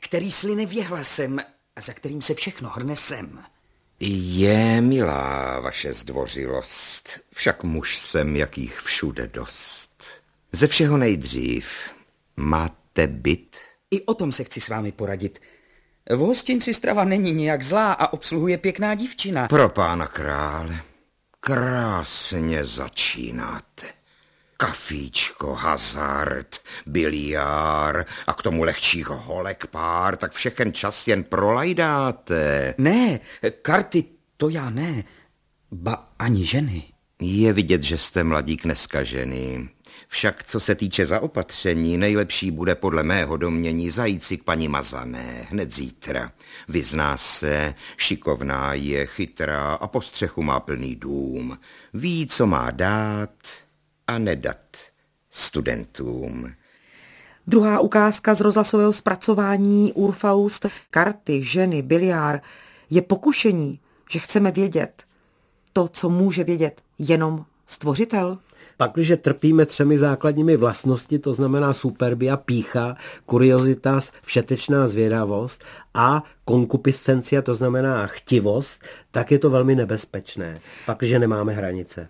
který 0.00 0.32
sline 0.32 0.66
věhlasem 0.66 1.40
a 1.76 1.80
za 1.80 1.92
kterým 1.92 2.22
se 2.22 2.34
všechno 2.34 2.68
hrne 2.68 2.96
sem. 2.96 3.44
Je 4.00 4.80
milá 4.80 5.60
vaše 5.60 5.92
zdvořilost, 5.92 7.20
však 7.34 7.64
muž 7.64 7.98
jsem, 7.98 8.36
jakých 8.36 8.80
všude 8.80 9.26
dost. 9.26 10.04
Ze 10.52 10.66
všeho 10.66 10.96
nejdřív, 10.96 11.66
máte 12.36 13.06
byt? 13.06 13.56
I 13.90 14.02
o 14.02 14.14
tom 14.14 14.32
se 14.32 14.44
chci 14.44 14.60
s 14.60 14.68
vámi 14.68 14.92
poradit. 14.92 15.40
V 16.10 16.18
hostinci 16.18 16.74
strava 16.74 17.04
není 17.04 17.32
nějak 17.32 17.62
zlá 17.62 17.92
a 17.92 18.12
obsluhuje 18.12 18.58
pěkná 18.58 18.94
dívčina. 18.94 19.48
Pro 19.48 19.68
pána 19.68 20.06
krále, 20.06 20.80
krásně 21.40 22.64
začínáte. 22.64 24.03
Kafíčko, 24.56 25.54
hazard, 25.54 26.58
biliár 26.86 28.04
a 28.26 28.32
k 28.32 28.42
tomu 28.42 28.62
lehčích 28.62 29.06
holek 29.06 29.66
pár, 29.66 30.16
tak 30.16 30.32
všechen 30.32 30.72
čas 30.72 31.08
jen 31.08 31.24
prolajdáte. 31.24 32.74
Ne, 32.78 33.20
karty 33.62 34.04
to 34.36 34.48
já 34.48 34.70
ne, 34.70 35.04
ba 35.72 36.08
ani 36.18 36.46
ženy. 36.46 36.82
Je 37.20 37.52
vidět, 37.52 37.82
že 37.82 37.98
jste 37.98 38.24
mladík 38.24 38.64
neskažený. 38.64 39.68
Však 40.08 40.44
co 40.44 40.60
se 40.60 40.74
týče 40.74 41.06
zaopatření, 41.06 41.96
nejlepší 41.96 42.50
bude 42.50 42.74
podle 42.74 43.02
mého 43.02 43.36
domění 43.36 43.90
zajít 43.90 44.22
si 44.22 44.36
k 44.36 44.44
paní 44.44 44.68
Mazané 44.68 45.46
hned 45.50 45.72
zítra. 45.72 46.32
Vyzná 46.68 47.16
se, 47.16 47.74
šikovná 47.96 48.74
je, 48.74 49.06
chytrá 49.06 49.72
a 49.72 49.86
po 49.86 50.02
střechu 50.02 50.42
má 50.42 50.60
plný 50.60 50.96
dům. 50.96 51.58
Ví, 51.94 52.26
co 52.26 52.46
má 52.46 52.70
dát 52.70 53.30
a 54.06 54.18
nedat 54.18 54.58
studentům. 55.30 56.52
Druhá 57.46 57.80
ukázka 57.80 58.34
z 58.34 58.40
rozhlasového 58.40 58.92
zpracování 58.92 59.92
Urfaust, 59.92 60.66
karty, 60.90 61.44
ženy, 61.44 61.82
biliár, 61.82 62.40
je 62.90 63.02
pokušení, 63.02 63.80
že 64.10 64.18
chceme 64.18 64.50
vědět 64.50 65.02
to, 65.72 65.88
co 65.88 66.08
může 66.08 66.44
vědět 66.44 66.80
jenom 66.98 67.44
stvořitel. 67.66 68.38
Pakliže 68.76 69.16
trpíme 69.16 69.66
třemi 69.66 69.98
základními 69.98 70.56
vlastnosti, 70.56 71.18
to 71.18 71.34
znamená 71.34 71.72
superbia, 71.72 72.36
pícha, 72.36 72.96
kuriozitas, 73.26 74.12
všetečná 74.22 74.88
zvědavost 74.88 75.64
a 75.94 76.22
konkupiscencia, 76.44 77.42
to 77.42 77.54
znamená 77.54 78.06
chtivost, 78.06 78.82
tak 79.10 79.30
je 79.30 79.38
to 79.38 79.50
velmi 79.50 79.74
nebezpečné, 79.74 80.60
pakliže 80.86 81.18
nemáme 81.18 81.52
hranice. 81.52 82.08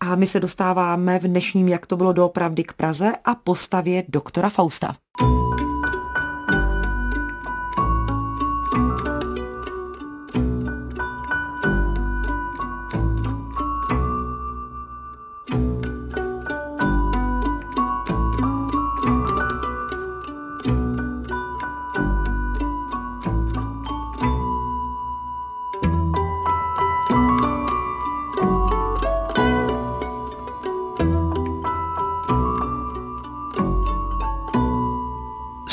A 0.00 0.14
my 0.14 0.26
se 0.26 0.40
dostáváme 0.40 1.18
v 1.18 1.22
dnešním 1.22 1.68
Jak 1.68 1.86
to 1.86 1.96
bylo 1.96 2.12
doopravdy 2.12 2.64
k 2.64 2.72
Praze 2.72 3.12
a 3.24 3.34
postavě 3.34 4.04
doktora 4.08 4.48
Fausta. 4.48 4.96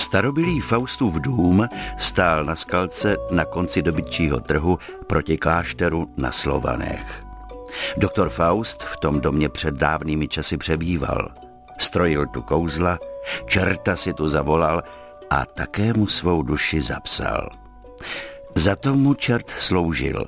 Starobylý 0.08 0.60
Faustův 0.60 1.16
dům 1.16 1.68
stál 1.98 2.46
na 2.46 2.56
skalce 2.56 3.18
na 3.32 3.46
konci 3.46 3.82
dobytčího 3.82 4.40
trhu 4.40 4.80
proti 5.08 5.38
klášteru 5.38 6.14
na 6.18 6.32
Slovanech. 6.32 7.26
Doktor 7.98 8.30
Faust 8.30 8.84
v 8.84 8.98
tom 8.98 9.22
domě 9.22 9.50
před 9.50 9.76
dávnými 9.76 10.28
časy 10.28 10.58
přebýval. 10.58 11.32
Strojil 11.78 12.26
tu 12.26 12.42
kouzla, 12.42 12.98
čerta 13.46 13.96
si 13.96 14.14
tu 14.14 14.30
zavolal 14.30 14.84
a 15.30 15.46
také 15.46 15.94
mu 15.94 16.08
svou 16.08 16.44
duši 16.44 16.82
zapsal. 16.82 17.50
Za 18.56 18.76
to 18.76 18.96
mu 18.96 19.14
čert 19.14 19.50
sloužil, 19.50 20.26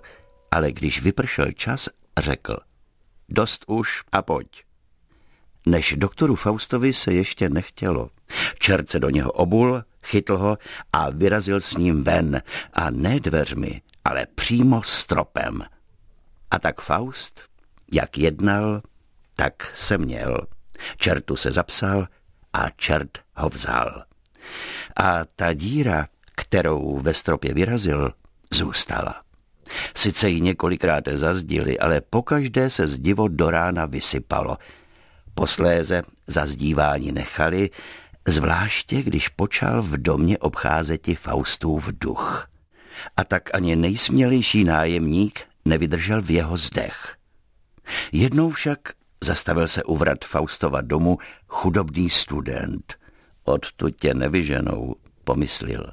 ale 0.52 0.72
když 0.72 1.02
vypršel 1.02 1.52
čas, 1.52 1.90
řekl 2.18 2.58
dost 3.30 3.64
už 3.68 4.02
a 4.12 4.22
pojď. 4.22 4.64
Než 5.66 5.94
doktoru 5.98 6.36
Faustovi 6.36 6.94
se 6.94 7.14
ještě 7.14 7.50
nechtělo. 7.50 8.10
Čert 8.60 8.90
se 8.90 9.00
do 9.00 9.10
něho 9.10 9.32
obul, 9.32 9.84
chytl 10.04 10.38
ho 10.38 10.58
a 10.94 11.10
vyrazil 11.10 11.62
s 11.62 11.78
ním 11.78 12.04
ven, 12.04 12.42
a 12.74 12.90
ne 12.90 13.20
dveřmi, 13.20 13.82
ale 14.06 14.26
přímo 14.36 14.84
stropem. 14.84 15.64
A 16.52 16.60
tak 16.60 16.82
Faust, 16.82 17.44
jak 17.94 18.18
jednal, 18.18 18.82
tak 19.36 19.72
se 19.76 19.98
měl. 19.98 20.48
Čertu 20.98 21.36
se 21.36 21.52
zapsal 21.52 22.08
a 22.54 22.70
čert 22.70 23.18
ho 23.36 23.50
vzal. 23.50 24.04
A 24.98 25.26
ta 25.36 25.54
díra, 25.54 26.08
kterou 26.36 27.00
ve 27.00 27.14
stropě 27.14 27.54
vyrazil, 27.54 28.14
zůstala. 28.52 29.22
Sice 29.96 30.30
ji 30.30 30.42
několikrát 30.42 31.04
zazdili, 31.14 31.80
ale 31.80 32.02
pokaždé 32.02 32.70
se 32.70 32.88
zdivo 32.88 33.28
do 33.28 33.50
rána 33.50 33.86
vysypalo. 33.86 34.58
Posléze 35.34 36.04
zazdívání 36.28 37.12
nechali, 37.12 37.70
Zvláště, 38.30 39.04
když 39.04 39.28
počal 39.28 39.82
v 39.82 39.98
domě 39.98 40.38
obcházeti 40.38 41.16
Faustův 41.16 41.90
duch. 41.92 42.48
A 43.18 43.24
tak 43.24 43.56
ani 43.56 43.76
nejsmělejší 43.76 44.64
nájemník 44.64 45.40
nevydržel 45.66 46.22
v 46.22 46.32
jeho 46.32 46.58
zdech. 46.58 47.16
Jednou 48.12 48.50
však 48.50 48.80
zastavil 49.24 49.68
se 49.68 49.84
u 49.84 49.98
vrat 49.98 50.26
Faustova 50.26 50.82
domu 50.82 51.18
chudobný 51.48 52.10
student. 52.10 52.96
Odtud 53.44 53.96
tě 53.96 54.14
nevyženou, 54.14 54.96
pomyslil. 55.24 55.92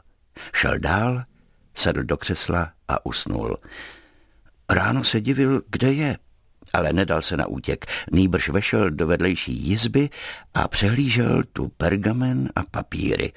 Šel 0.53 0.79
dál, 0.79 1.23
sedl 1.75 2.03
do 2.03 2.17
křesla 2.17 2.73
a 2.89 3.07
usnul. 3.07 3.57
Ráno 4.69 5.05
se 5.05 5.21
divil, 5.21 5.63
kde 5.69 5.93
je, 5.93 6.19
ale 6.73 6.93
nedal 6.93 7.23
se 7.23 7.37
na 7.37 7.47
útěk. 7.47 7.87
Nýbrž 8.13 8.49
vešel 8.49 8.91
do 8.91 9.07
vedlejší 9.07 9.53
jizby 9.53 10.11
a 10.55 10.69
přehlížel 10.69 11.43
tu 11.53 11.69
pergamen 11.69 12.51
a 12.57 12.63
papíry. 12.63 13.33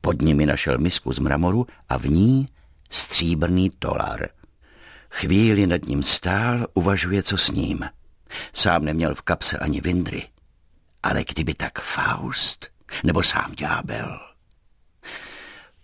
Pod 0.00 0.22
nimi 0.22 0.46
našel 0.46 0.78
misku 0.78 1.12
z 1.12 1.18
mramoru 1.18 1.66
a 1.88 1.98
v 1.98 2.06
ní 2.06 2.48
stříbrný 2.90 3.70
tolar. 3.70 4.28
Chvíli 5.10 5.66
nad 5.66 5.84
ním 5.84 6.02
stál, 6.02 6.66
uvažuje, 6.74 7.22
co 7.22 7.38
s 7.38 7.50
ním. 7.50 7.84
Sám 8.52 8.84
neměl 8.84 9.14
v 9.14 9.22
kapse 9.22 9.58
ani 9.58 9.80
vindry. 9.80 10.28
Ale 11.02 11.24
kdyby 11.24 11.54
tak 11.54 11.80
Faust, 11.80 12.68
nebo 13.04 13.22
sám 13.22 13.52
ďábel. 13.56 14.20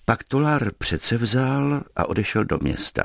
Pak 0.04 0.25
tolar 0.25 0.70
přece 0.78 1.16
vzal 1.16 1.82
a 1.97 2.08
odešel 2.08 2.44
do 2.44 2.58
města. 2.62 3.02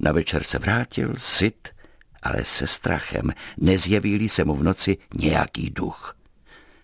Na 0.00 0.12
večer 0.12 0.44
se 0.44 0.58
vrátil, 0.58 1.14
syt, 1.16 1.68
ale 2.22 2.44
se 2.44 2.66
strachem, 2.66 3.30
nezjeví 3.56 4.28
se 4.28 4.44
mu 4.44 4.56
v 4.56 4.62
noci 4.62 4.96
nějaký 5.14 5.70
duch. 5.70 6.16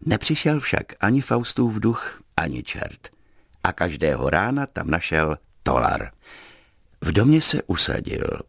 Nepřišel 0.07 0.61
však 0.61 0.83
ani 1.01 1.21
Faustův 1.21 1.75
duch, 1.75 2.21
ani 2.37 2.63
čert. 2.63 3.09
A 3.65 3.73
každého 3.73 4.31
rána 4.31 4.67
tam 4.67 4.91
našel 4.91 5.37
tolar. 5.63 6.11
V 7.01 7.13
domě 7.13 7.43
se 7.43 7.63
usadil. 7.63 8.41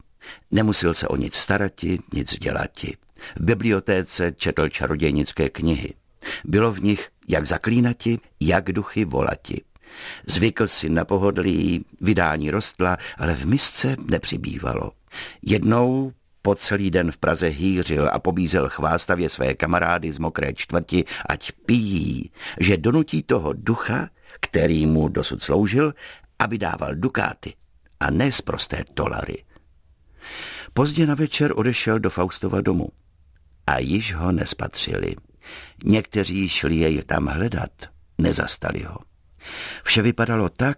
Nemusel 0.52 0.94
se 0.94 1.08
o 1.08 1.16
nic 1.16 1.36
starati, 1.36 2.00
nic 2.14 2.40
dělati. 2.40 2.98
V 3.36 3.44
bibliotéce 3.44 4.32
četl 4.32 4.70
čarodějnické 4.70 5.50
knihy. 5.50 5.94
Bylo 6.46 6.74
v 6.74 6.84
nich 6.84 7.10
jak 7.28 7.48
zaklínati, 7.48 8.20
jak 8.40 8.72
duchy 8.72 9.06
volati. 9.06 9.62
Zvykl 10.28 10.68
si 10.68 10.90
na 10.90 11.06
pohodlí, 11.06 11.86
vydání 12.02 12.52
rostla, 12.52 12.98
ale 13.18 13.36
v 13.36 13.46
misce 13.46 13.96
nepřibývalo. 14.10 14.92
Jednou 15.42 16.12
po 16.42 16.56
celý 16.56 16.92
den 16.92 17.12
v 17.12 17.18
Praze 17.18 17.48
hýřil 17.48 18.10
a 18.14 18.20
pobízel 18.20 18.70
chvástavě 18.70 19.30
své 19.30 19.54
kamarády 19.54 20.12
z 20.12 20.18
mokré 20.18 20.54
čtvrti, 20.54 21.06
ať 21.30 21.52
pijí, 21.52 22.32
že 22.60 22.78
donutí 22.78 23.24
toho 23.24 23.54
ducha, 23.54 24.10
který 24.40 24.86
mu 24.86 25.08
dosud 25.08 25.44
sloužil, 25.44 25.94
aby 26.40 26.58
dával 26.58 26.96
dukáty 26.96 27.54
a 28.00 28.12
ne 28.12 28.30
prosté 28.44 28.84
dolary. 28.96 29.44
Pozdě 30.74 31.06
na 31.06 31.16
večer 31.16 31.54
odešel 31.56 32.00
do 32.00 32.10
Faustova 32.10 32.62
domu 32.62 32.90
a 33.68 33.80
již 33.80 34.14
ho 34.14 34.32
nespatřili. 34.32 35.16
Někteří 35.84 36.50
šli 36.50 36.76
jej 36.76 37.04
tam 37.04 37.26
hledat, 37.26 37.72
nezastali 38.18 38.84
ho. 38.84 38.98
Vše 39.84 40.02
vypadalo 40.02 40.50
tak, 40.50 40.78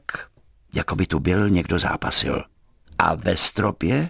jako 0.73 0.95
by 0.95 1.07
tu 1.07 1.19
byl 1.19 1.49
někdo 1.49 1.79
zápasil. 1.79 2.43
A 2.97 3.15
ve 3.15 3.37
stropě 3.37 4.09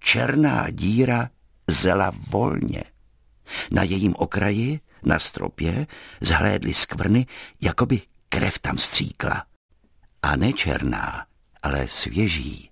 černá 0.00 0.70
díra 0.70 1.30
zela 1.66 2.12
volně. 2.30 2.84
Na 3.70 3.82
jejím 3.82 4.14
okraji, 4.18 4.80
na 5.04 5.18
stropě, 5.18 5.86
zhlédly 6.20 6.74
skvrny, 6.74 7.26
jako 7.60 7.86
by 7.86 8.02
krev 8.28 8.58
tam 8.58 8.78
stříkla. 8.78 9.46
A 10.22 10.36
ne 10.36 10.52
černá, 10.52 11.26
ale 11.62 11.88
svěží, 11.88 12.70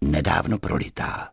nedávno 0.00 0.58
prolitá. 0.58 1.31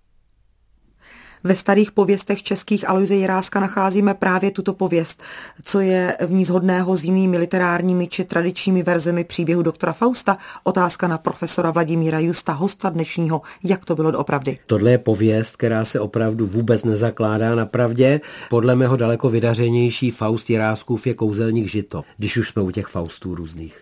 Ve 1.44 1.56
starých 1.56 1.92
pověstech 1.92 2.44
českých 2.44 2.90
Aloise 2.90 3.16
Jiráska 3.16 3.60
nacházíme 3.60 4.14
právě 4.14 4.52
tuto 4.52 4.74
pověst, 4.74 5.24
co 5.64 5.80
je 5.80 6.18
v 6.28 6.32
ní 6.32 6.46
zhodného 6.46 6.98
s 6.98 7.04
jinými 7.04 7.38
literárními 7.38 8.08
či 8.08 8.24
tradičními 8.24 8.84
verzemi 8.84 9.24
příběhu 9.24 9.62
doktora 9.62 9.94
Fausta. 9.94 10.38
Otázka 10.64 11.08
na 11.08 11.18
profesora 11.18 11.72
Vladimíra 11.72 12.20
Justa, 12.20 12.54
hosta 12.54 12.90
dnešního, 12.90 13.42
jak 13.64 13.86
to 13.86 13.96
bylo 13.96 14.12
doopravdy. 14.12 14.60
Tohle 14.66 14.92
je 14.92 14.98
pověst, 14.98 15.56
která 15.56 15.86
se 15.86 16.00
opravdu 16.00 16.48
vůbec 16.48 16.84
nezakládá 16.84 17.56
na 17.56 17.66
pravdě. 17.66 18.22
Podle 18.50 18.76
mého 18.76 18.98
daleko 18.98 19.30
vydařenější 19.30 20.12
Faust 20.12 20.50
Jiráskův 20.50 21.08
je 21.08 21.14
kouzelník 21.14 21.68
žito, 21.68 22.04
když 22.18 22.38
už 22.38 22.50
jsme 22.50 22.62
u 22.62 22.72
těch 22.72 22.88
Faustů 22.88 23.36
různých. 23.36 23.82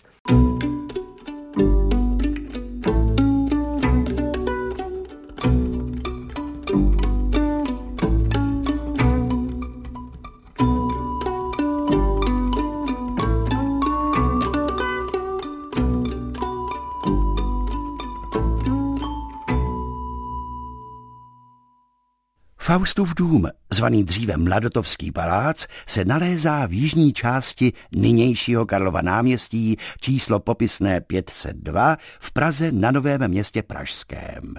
Faustův 22.68 23.16
dům, 23.16 23.50
zvaný 23.74 24.04
dříve 24.04 24.38
Mladotovský 24.38 25.12
palác, 25.12 25.66
se 25.88 26.06
nalézá 26.06 26.66
v 26.66 26.74
jižní 26.74 27.14
části 27.14 27.74
nynějšího 27.92 28.66
Karlova 28.66 29.02
náměstí 29.02 29.78
číslo 30.02 30.40
popisné 30.40 31.02
502 31.02 31.98
v 32.20 32.32
Praze 32.32 32.72
na 32.72 32.92
Novém 32.92 33.28
městě 33.28 33.64
Pražském. 33.64 34.56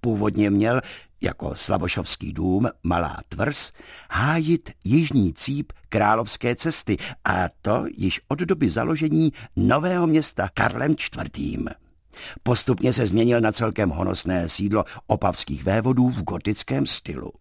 Původně 0.00 0.50
měl 0.50 0.80
jako 1.20 1.52
Slavošovský 1.54 2.32
dům 2.32 2.68
Malá 2.82 3.20
tvrz 3.28 3.72
hájit 4.10 4.70
jižní 4.84 5.34
cíp 5.34 5.72
královské 5.88 6.56
cesty 6.56 6.96
a 7.24 7.48
to 7.62 7.84
již 7.96 8.20
od 8.28 8.38
doby 8.38 8.70
založení 8.70 9.32
nového 9.56 10.06
města 10.06 10.48
Karlem 10.54 10.92
IV. 10.92 11.89
Postupně 12.42 12.92
se 12.92 13.06
změnil 13.06 13.40
na 13.40 13.52
celkem 13.52 13.90
honosné 13.90 14.48
sídlo 14.48 14.84
opavských 15.06 15.64
vévodů 15.64 16.08
v 16.08 16.22
gotickém 16.22 16.86
stylu. 16.86 17.32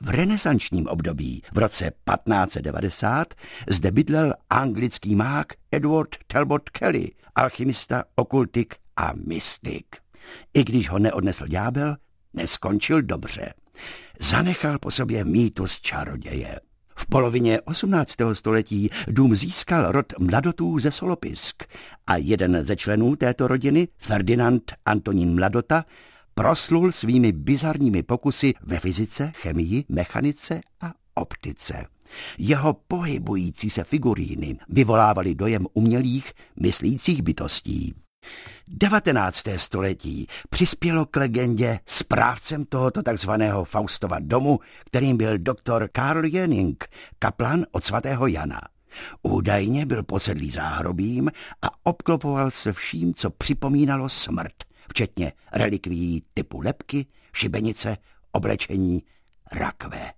V 0.00 0.08
renesančním 0.08 0.86
období 0.86 1.42
v 1.52 1.58
roce 1.58 1.84
1590 1.84 3.34
zde 3.68 3.90
bydlel 3.90 4.34
anglický 4.50 5.14
mák 5.14 5.52
Edward 5.72 6.16
Talbot 6.26 6.70
Kelly, 6.70 7.10
alchymista, 7.34 8.04
okultik 8.14 8.74
a 8.96 9.12
mystik. 9.26 9.96
I 10.54 10.64
když 10.64 10.88
ho 10.88 10.98
neodnesl 10.98 11.46
ďábel, 11.46 11.96
neskončil 12.32 13.02
dobře. 13.02 13.54
Zanechal 14.20 14.78
po 14.78 14.90
sobě 14.90 15.24
mýtus 15.24 15.80
čaroděje. 15.80 16.60
V 17.04 17.06
polovině 17.06 17.60
18. 17.60 18.14
století 18.32 18.90
dům 19.08 19.34
získal 19.34 19.92
rod 19.92 20.12
mladotů 20.18 20.78
ze 20.78 20.90
Solopisk 20.90 21.64
a 22.06 22.16
jeden 22.16 22.64
ze 22.64 22.76
členů 22.76 23.16
této 23.16 23.48
rodiny, 23.48 23.88
Ferdinand 23.98 24.72
Antonín 24.84 25.34
Mladota, 25.34 25.84
proslul 26.34 26.92
svými 26.92 27.32
bizarními 27.32 28.02
pokusy 28.02 28.54
ve 28.62 28.80
fyzice, 28.80 29.32
chemii, 29.34 29.84
mechanice 29.88 30.60
a 30.80 30.92
optice. 31.14 31.86
Jeho 32.38 32.74
pohybující 32.88 33.70
se 33.70 33.84
figuríny 33.84 34.58
vyvolávaly 34.68 35.34
dojem 35.34 35.66
umělých, 35.72 36.32
myslících 36.60 37.22
bytostí. 37.22 38.03
19. 38.68 39.44
století 39.56 40.26
přispělo 40.50 41.06
k 41.06 41.16
legendě 41.16 41.80
správcem 41.86 42.64
tohoto 42.64 43.02
takzvaného 43.02 43.64
Faustova 43.64 44.18
domu, 44.20 44.60
kterým 44.86 45.16
byl 45.16 45.38
doktor 45.38 45.88
Karl 45.92 46.24
Jönning, 46.24 46.76
kaplan 47.18 47.64
od 47.72 47.84
svatého 47.84 48.26
Jana. 48.26 48.60
Údajně 49.22 49.86
byl 49.86 50.02
posedlý 50.02 50.50
záhrobím 50.50 51.30
a 51.62 51.70
obklopoval 51.82 52.50
se 52.50 52.72
vším, 52.72 53.14
co 53.14 53.30
připomínalo 53.30 54.08
smrt, 54.08 54.54
včetně 54.88 55.32
relikví 55.52 56.22
typu 56.34 56.60
lepky, 56.60 57.06
šibenice, 57.32 57.96
oblečení, 58.32 59.02
rakve. 59.52 60.12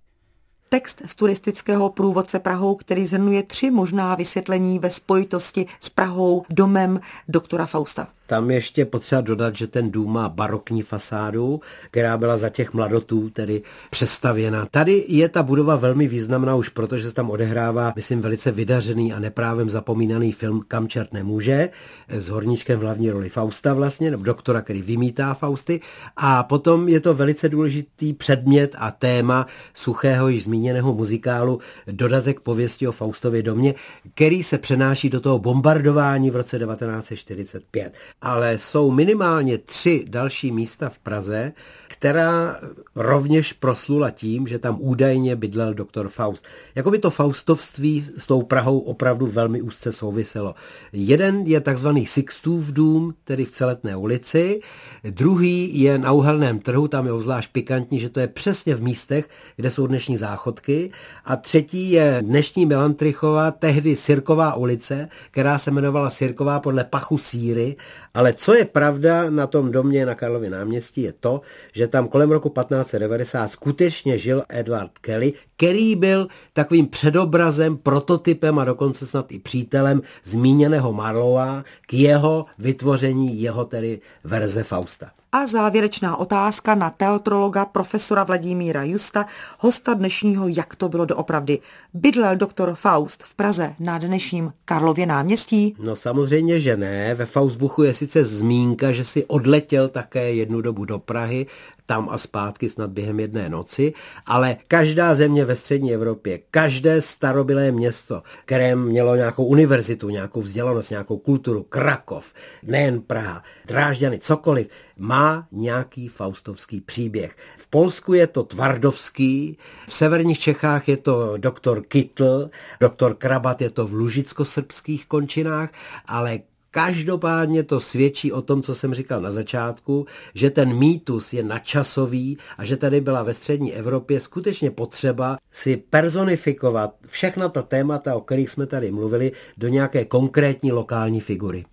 Text 0.69 1.01
z 1.05 1.15
turistického 1.15 1.89
průvodce 1.89 2.39
Prahou, 2.39 2.75
který 2.75 3.07
zhrnuje 3.07 3.43
tři 3.43 3.71
možná 3.71 4.15
vysvětlení 4.15 4.79
ve 4.79 4.89
spojitosti 4.89 5.65
s 5.79 5.89
Prahou, 5.89 6.45
domem 6.49 6.99
doktora 7.27 7.65
Fausta. 7.65 8.07
Tam 8.27 8.51
ještě 8.51 8.85
potřeba 8.85 9.21
dodat, 9.21 9.55
že 9.55 9.67
ten 9.67 9.91
dům 9.91 10.13
má 10.13 10.29
barokní 10.29 10.81
fasádu, 10.81 11.61
která 11.91 12.17
byla 12.17 12.37
za 12.37 12.49
těch 12.49 12.73
mladotů 12.73 13.29
tedy 13.29 13.61
přestavěna. 13.89 14.65
Tady 14.71 15.05
je 15.07 15.29
ta 15.29 15.43
budova 15.43 15.75
velmi 15.75 16.07
významná 16.07 16.55
už 16.55 16.69
proto, 16.69 16.97
že 16.97 17.09
se 17.09 17.15
tam 17.15 17.29
odehrává, 17.29 17.93
myslím, 17.95 18.21
velice 18.21 18.51
vydařený 18.51 19.13
a 19.13 19.19
neprávem 19.19 19.69
zapomínaný 19.69 20.31
film 20.31 20.63
Kam 20.67 20.87
čert 20.87 21.13
nemůže, 21.13 21.69
s 22.09 22.27
horníčkem 22.27 22.79
v 22.79 22.83
hlavní 22.83 23.11
roli 23.11 23.29
Fausta 23.29 23.73
vlastně, 23.73 24.11
nebo 24.11 24.23
doktora, 24.23 24.61
který 24.61 24.81
vymítá 24.81 25.33
Fausty. 25.33 25.81
A 26.17 26.43
potom 26.43 26.87
je 26.89 26.99
to 26.99 27.13
velice 27.13 27.49
důležitý 27.49 28.13
předmět 28.13 28.75
a 28.77 28.91
téma 28.91 29.47
suchého 29.73 30.27
již 30.27 30.43
zmíněného 30.43 30.93
muzikálu 30.93 31.59
Dodatek 31.87 32.39
pověsti 32.39 32.87
o 32.87 32.91
Faustově 32.91 33.43
domě, 33.43 33.75
který 34.15 34.43
se 34.43 34.57
přenáší 34.57 35.09
do 35.09 35.19
toho 35.19 35.39
bombardování 35.39 36.31
v 36.31 36.35
roce 36.35 36.59
1945 36.59 37.93
ale 38.21 38.57
jsou 38.57 38.91
minimálně 38.91 39.57
tři 39.57 40.05
další 40.07 40.51
místa 40.51 40.89
v 40.89 40.99
Praze, 40.99 41.53
která 41.99 42.57
rovněž 42.95 43.53
proslula 43.53 44.11
tím, 44.11 44.47
že 44.47 44.59
tam 44.59 44.77
údajně 44.79 45.35
bydlel 45.35 45.73
doktor 45.73 46.09
Faust. 46.09 46.45
Jakoby 46.75 46.99
to 46.99 47.09
faustovství 47.09 48.03
s 48.17 48.25
tou 48.25 48.41
Prahou 48.41 48.79
opravdu 48.79 49.27
velmi 49.27 49.61
úzce 49.61 49.91
souviselo. 49.91 50.55
Jeden 50.93 51.43
je 51.45 51.61
takzvaný 51.61 52.05
Sixtův 52.05 52.71
dům, 52.71 53.13
tedy 53.23 53.45
v 53.45 53.51
Celetné 53.51 53.95
ulici, 53.95 54.61
druhý 55.03 55.81
je 55.81 55.97
na 55.97 56.11
uhelném 56.11 56.59
trhu, 56.59 56.87
tam 56.87 57.05
je 57.05 57.11
obzvlášť 57.11 57.51
pikantní, 57.51 57.99
že 57.99 58.09
to 58.09 58.19
je 58.19 58.27
přesně 58.27 58.75
v 58.75 58.81
místech, 58.81 59.29
kde 59.55 59.71
jsou 59.71 59.87
dnešní 59.87 60.17
záchodky 60.17 60.91
a 61.25 61.35
třetí 61.35 61.91
je 61.91 62.17
dnešní 62.21 62.65
Melantrichova, 62.65 63.51
tehdy 63.51 63.95
Sirková 63.95 64.53
ulice, 64.53 65.09
která 65.31 65.57
se 65.57 65.69
jmenovala 65.69 66.09
Sirková 66.09 66.59
podle 66.59 66.83
pachu 66.83 67.17
síry, 67.17 67.75
ale 68.13 68.33
co 68.33 68.53
je 68.53 68.65
pravda 68.65 69.29
na 69.29 69.47
tom 69.47 69.71
domě 69.71 70.05
na 70.05 70.15
Karlově 70.15 70.49
náměstí 70.49 71.01
je 71.01 71.13
to, 71.13 71.41
že 71.73 71.86
tam 71.87 72.07
kolem 72.07 72.31
roku 72.31 72.49
1590 72.49 73.47
skutečně 73.51 74.17
žil 74.17 74.43
Edward 74.49 74.91
Kelly, 75.01 75.33
který 75.57 75.95
byl 75.95 76.27
takovým 76.53 76.87
předobrazem, 76.87 77.77
prototypem 77.77 78.59
a 78.59 78.65
dokonce 78.65 79.07
snad 79.07 79.31
i 79.31 79.39
přítelem 79.39 80.01
zmíněného 80.23 80.93
Marlowa 80.93 81.63
k 81.81 81.93
jeho 81.93 82.45
vytvoření 82.57 83.41
jeho 83.41 83.65
tedy 83.65 84.01
verze 84.23 84.63
Fausta. 84.63 85.11
A 85.31 85.47
závěrečná 85.47 86.17
otázka 86.17 86.75
na 86.75 86.89
teatrologa 86.89 87.65
profesora 87.65 88.23
Vladimíra 88.23 88.83
Justa, 88.83 89.25
hosta 89.59 89.93
dnešního 89.93 90.47
Jak 90.47 90.75
to 90.75 90.89
bylo 90.89 91.05
doopravdy. 91.05 91.59
Bydlel 91.93 92.35
doktor 92.35 92.75
Faust 92.75 93.23
v 93.23 93.35
Praze 93.35 93.73
na 93.79 93.97
dnešním 93.97 94.53
Karlově 94.65 95.05
náměstí? 95.05 95.75
No 95.79 95.95
samozřejmě, 95.95 96.59
že 96.59 96.77
ne. 96.77 97.15
Ve 97.15 97.25
Faustbuchu 97.25 97.83
je 97.83 97.93
sice 97.93 98.23
zmínka, 98.23 98.91
že 98.91 99.05
si 99.05 99.25
odletěl 99.25 99.87
také 99.87 100.33
jednu 100.33 100.61
dobu 100.61 100.85
do 100.85 100.99
Prahy, 100.99 101.45
tam 101.87 102.09
a 102.11 102.17
zpátky 102.17 102.69
snad 102.69 102.89
během 102.89 103.19
jedné 103.19 103.49
noci, 103.49 103.93
ale 104.25 104.57
každá 104.67 105.15
země 105.15 105.45
ve 105.45 105.55
střední 105.55 105.93
Evropě, 105.93 106.39
každé 106.51 107.01
starobilé 107.01 107.71
město, 107.71 108.23
které 108.45 108.75
mělo 108.75 109.15
nějakou 109.15 109.45
univerzitu, 109.45 110.09
nějakou 110.09 110.41
vzdělanost, 110.41 110.89
nějakou 110.89 111.17
kulturu, 111.17 111.63
Krakov, 111.63 112.33
nejen 112.63 113.01
Praha, 113.01 113.43
Drážďany, 113.65 114.19
cokoliv, 114.19 114.67
má 114.97 115.47
nějaký 115.51 116.07
faustovský 116.07 116.81
příběh. 116.81 117.35
V 117.57 117.67
Polsku 117.67 118.13
je 118.13 118.27
to 118.27 118.43
Tvardovský, 118.43 119.57
v 119.87 119.93
severních 119.93 120.39
Čechách 120.39 120.87
je 120.87 120.97
to 120.97 121.37
doktor 121.37 121.81
Kytl, 121.81 122.49
doktor 122.79 123.15
Krabat 123.15 123.61
je 123.61 123.69
to 123.69 123.87
v 123.87 123.93
lužicko-srbských 123.93 125.05
končinách, 125.05 125.69
ale 126.05 126.39
Každopádně 126.71 127.63
to 127.63 127.79
svědčí 127.79 128.31
o 128.31 128.41
tom, 128.41 128.61
co 128.61 128.75
jsem 128.75 128.93
říkal 128.93 129.21
na 129.21 129.31
začátku, 129.31 130.05
že 130.33 130.49
ten 130.49 130.73
mýtus 130.73 131.33
je 131.33 131.43
nadčasový 131.43 132.37
a 132.57 132.65
že 132.65 132.77
tady 132.77 133.01
byla 133.01 133.23
ve 133.23 133.33
střední 133.33 133.73
Evropě 133.73 134.19
skutečně 134.19 134.71
potřeba 134.71 135.37
si 135.51 135.77
personifikovat 135.77 136.95
všechna 137.07 137.49
ta 137.49 137.61
témata, 137.61 138.15
o 138.15 138.21
kterých 138.21 138.49
jsme 138.49 138.65
tady 138.65 138.91
mluvili, 138.91 139.31
do 139.57 139.67
nějaké 139.67 140.05
konkrétní 140.05 140.71
lokální 140.71 141.21
figury. 141.21 141.65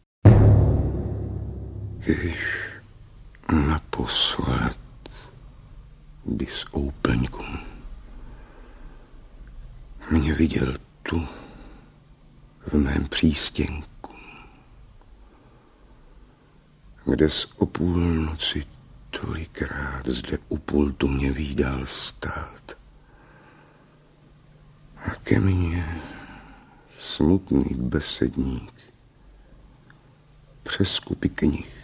Když 2.06 2.63
naposled 3.52 4.76
bys 6.24 6.64
úplňku 6.72 7.44
mě 10.10 10.34
viděl 10.34 10.76
tu 11.02 11.28
v 12.66 12.74
mém 12.74 13.08
přístěnku 13.08 13.94
kde 17.04 17.30
z 17.30 17.46
o 17.56 17.66
půlnoci 17.66 18.66
tolikrát 19.10 20.06
zde 20.06 20.38
u 20.48 20.58
pultu 20.58 21.08
mě 21.08 21.32
výdal 21.32 21.86
stát. 21.86 22.76
A 24.96 25.10
ke 25.10 25.40
mně 25.40 26.02
smutný 26.98 27.64
besedník 27.74 28.74
přes 30.62 30.98
kupy 30.98 31.28
knih 31.28 31.83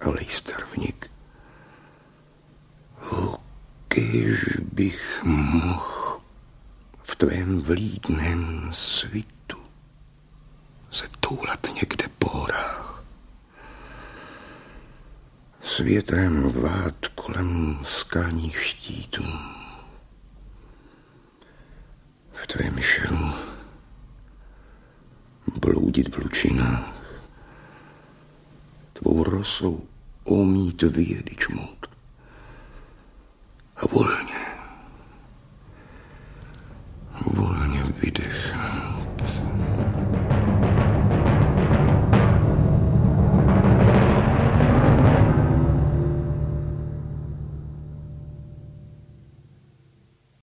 a 0.00 0.10
lejstarvník. 0.10 1.10
O, 3.12 3.36
kež 3.88 4.56
bych 4.72 5.24
mohl 5.24 6.20
v 7.02 7.16
tvém 7.16 7.62
vlídném 7.62 8.70
svitu 8.74 9.56
se 10.90 11.08
toulat 11.20 11.66
někde 11.74 12.04
po 12.18 12.28
horách 12.28 12.86
s 15.76 15.78
větrem 15.78 16.52
vát 16.52 17.06
kolem 17.14 17.78
skalních 17.82 18.62
štítů. 18.62 19.24
V 22.32 22.46
tvém 22.46 22.80
šelu 22.80 23.32
bloudit 25.60 26.14
v 26.14 26.18
lučinách, 26.18 26.95
tvou 28.98 29.24
rosou 29.24 29.80
omít 30.24 30.82
vyjedy 30.82 31.36
čmout. 31.36 31.86
A 33.76 33.86
volně, 33.86 34.40
volně 37.34 37.82
vydechá. 37.82 38.55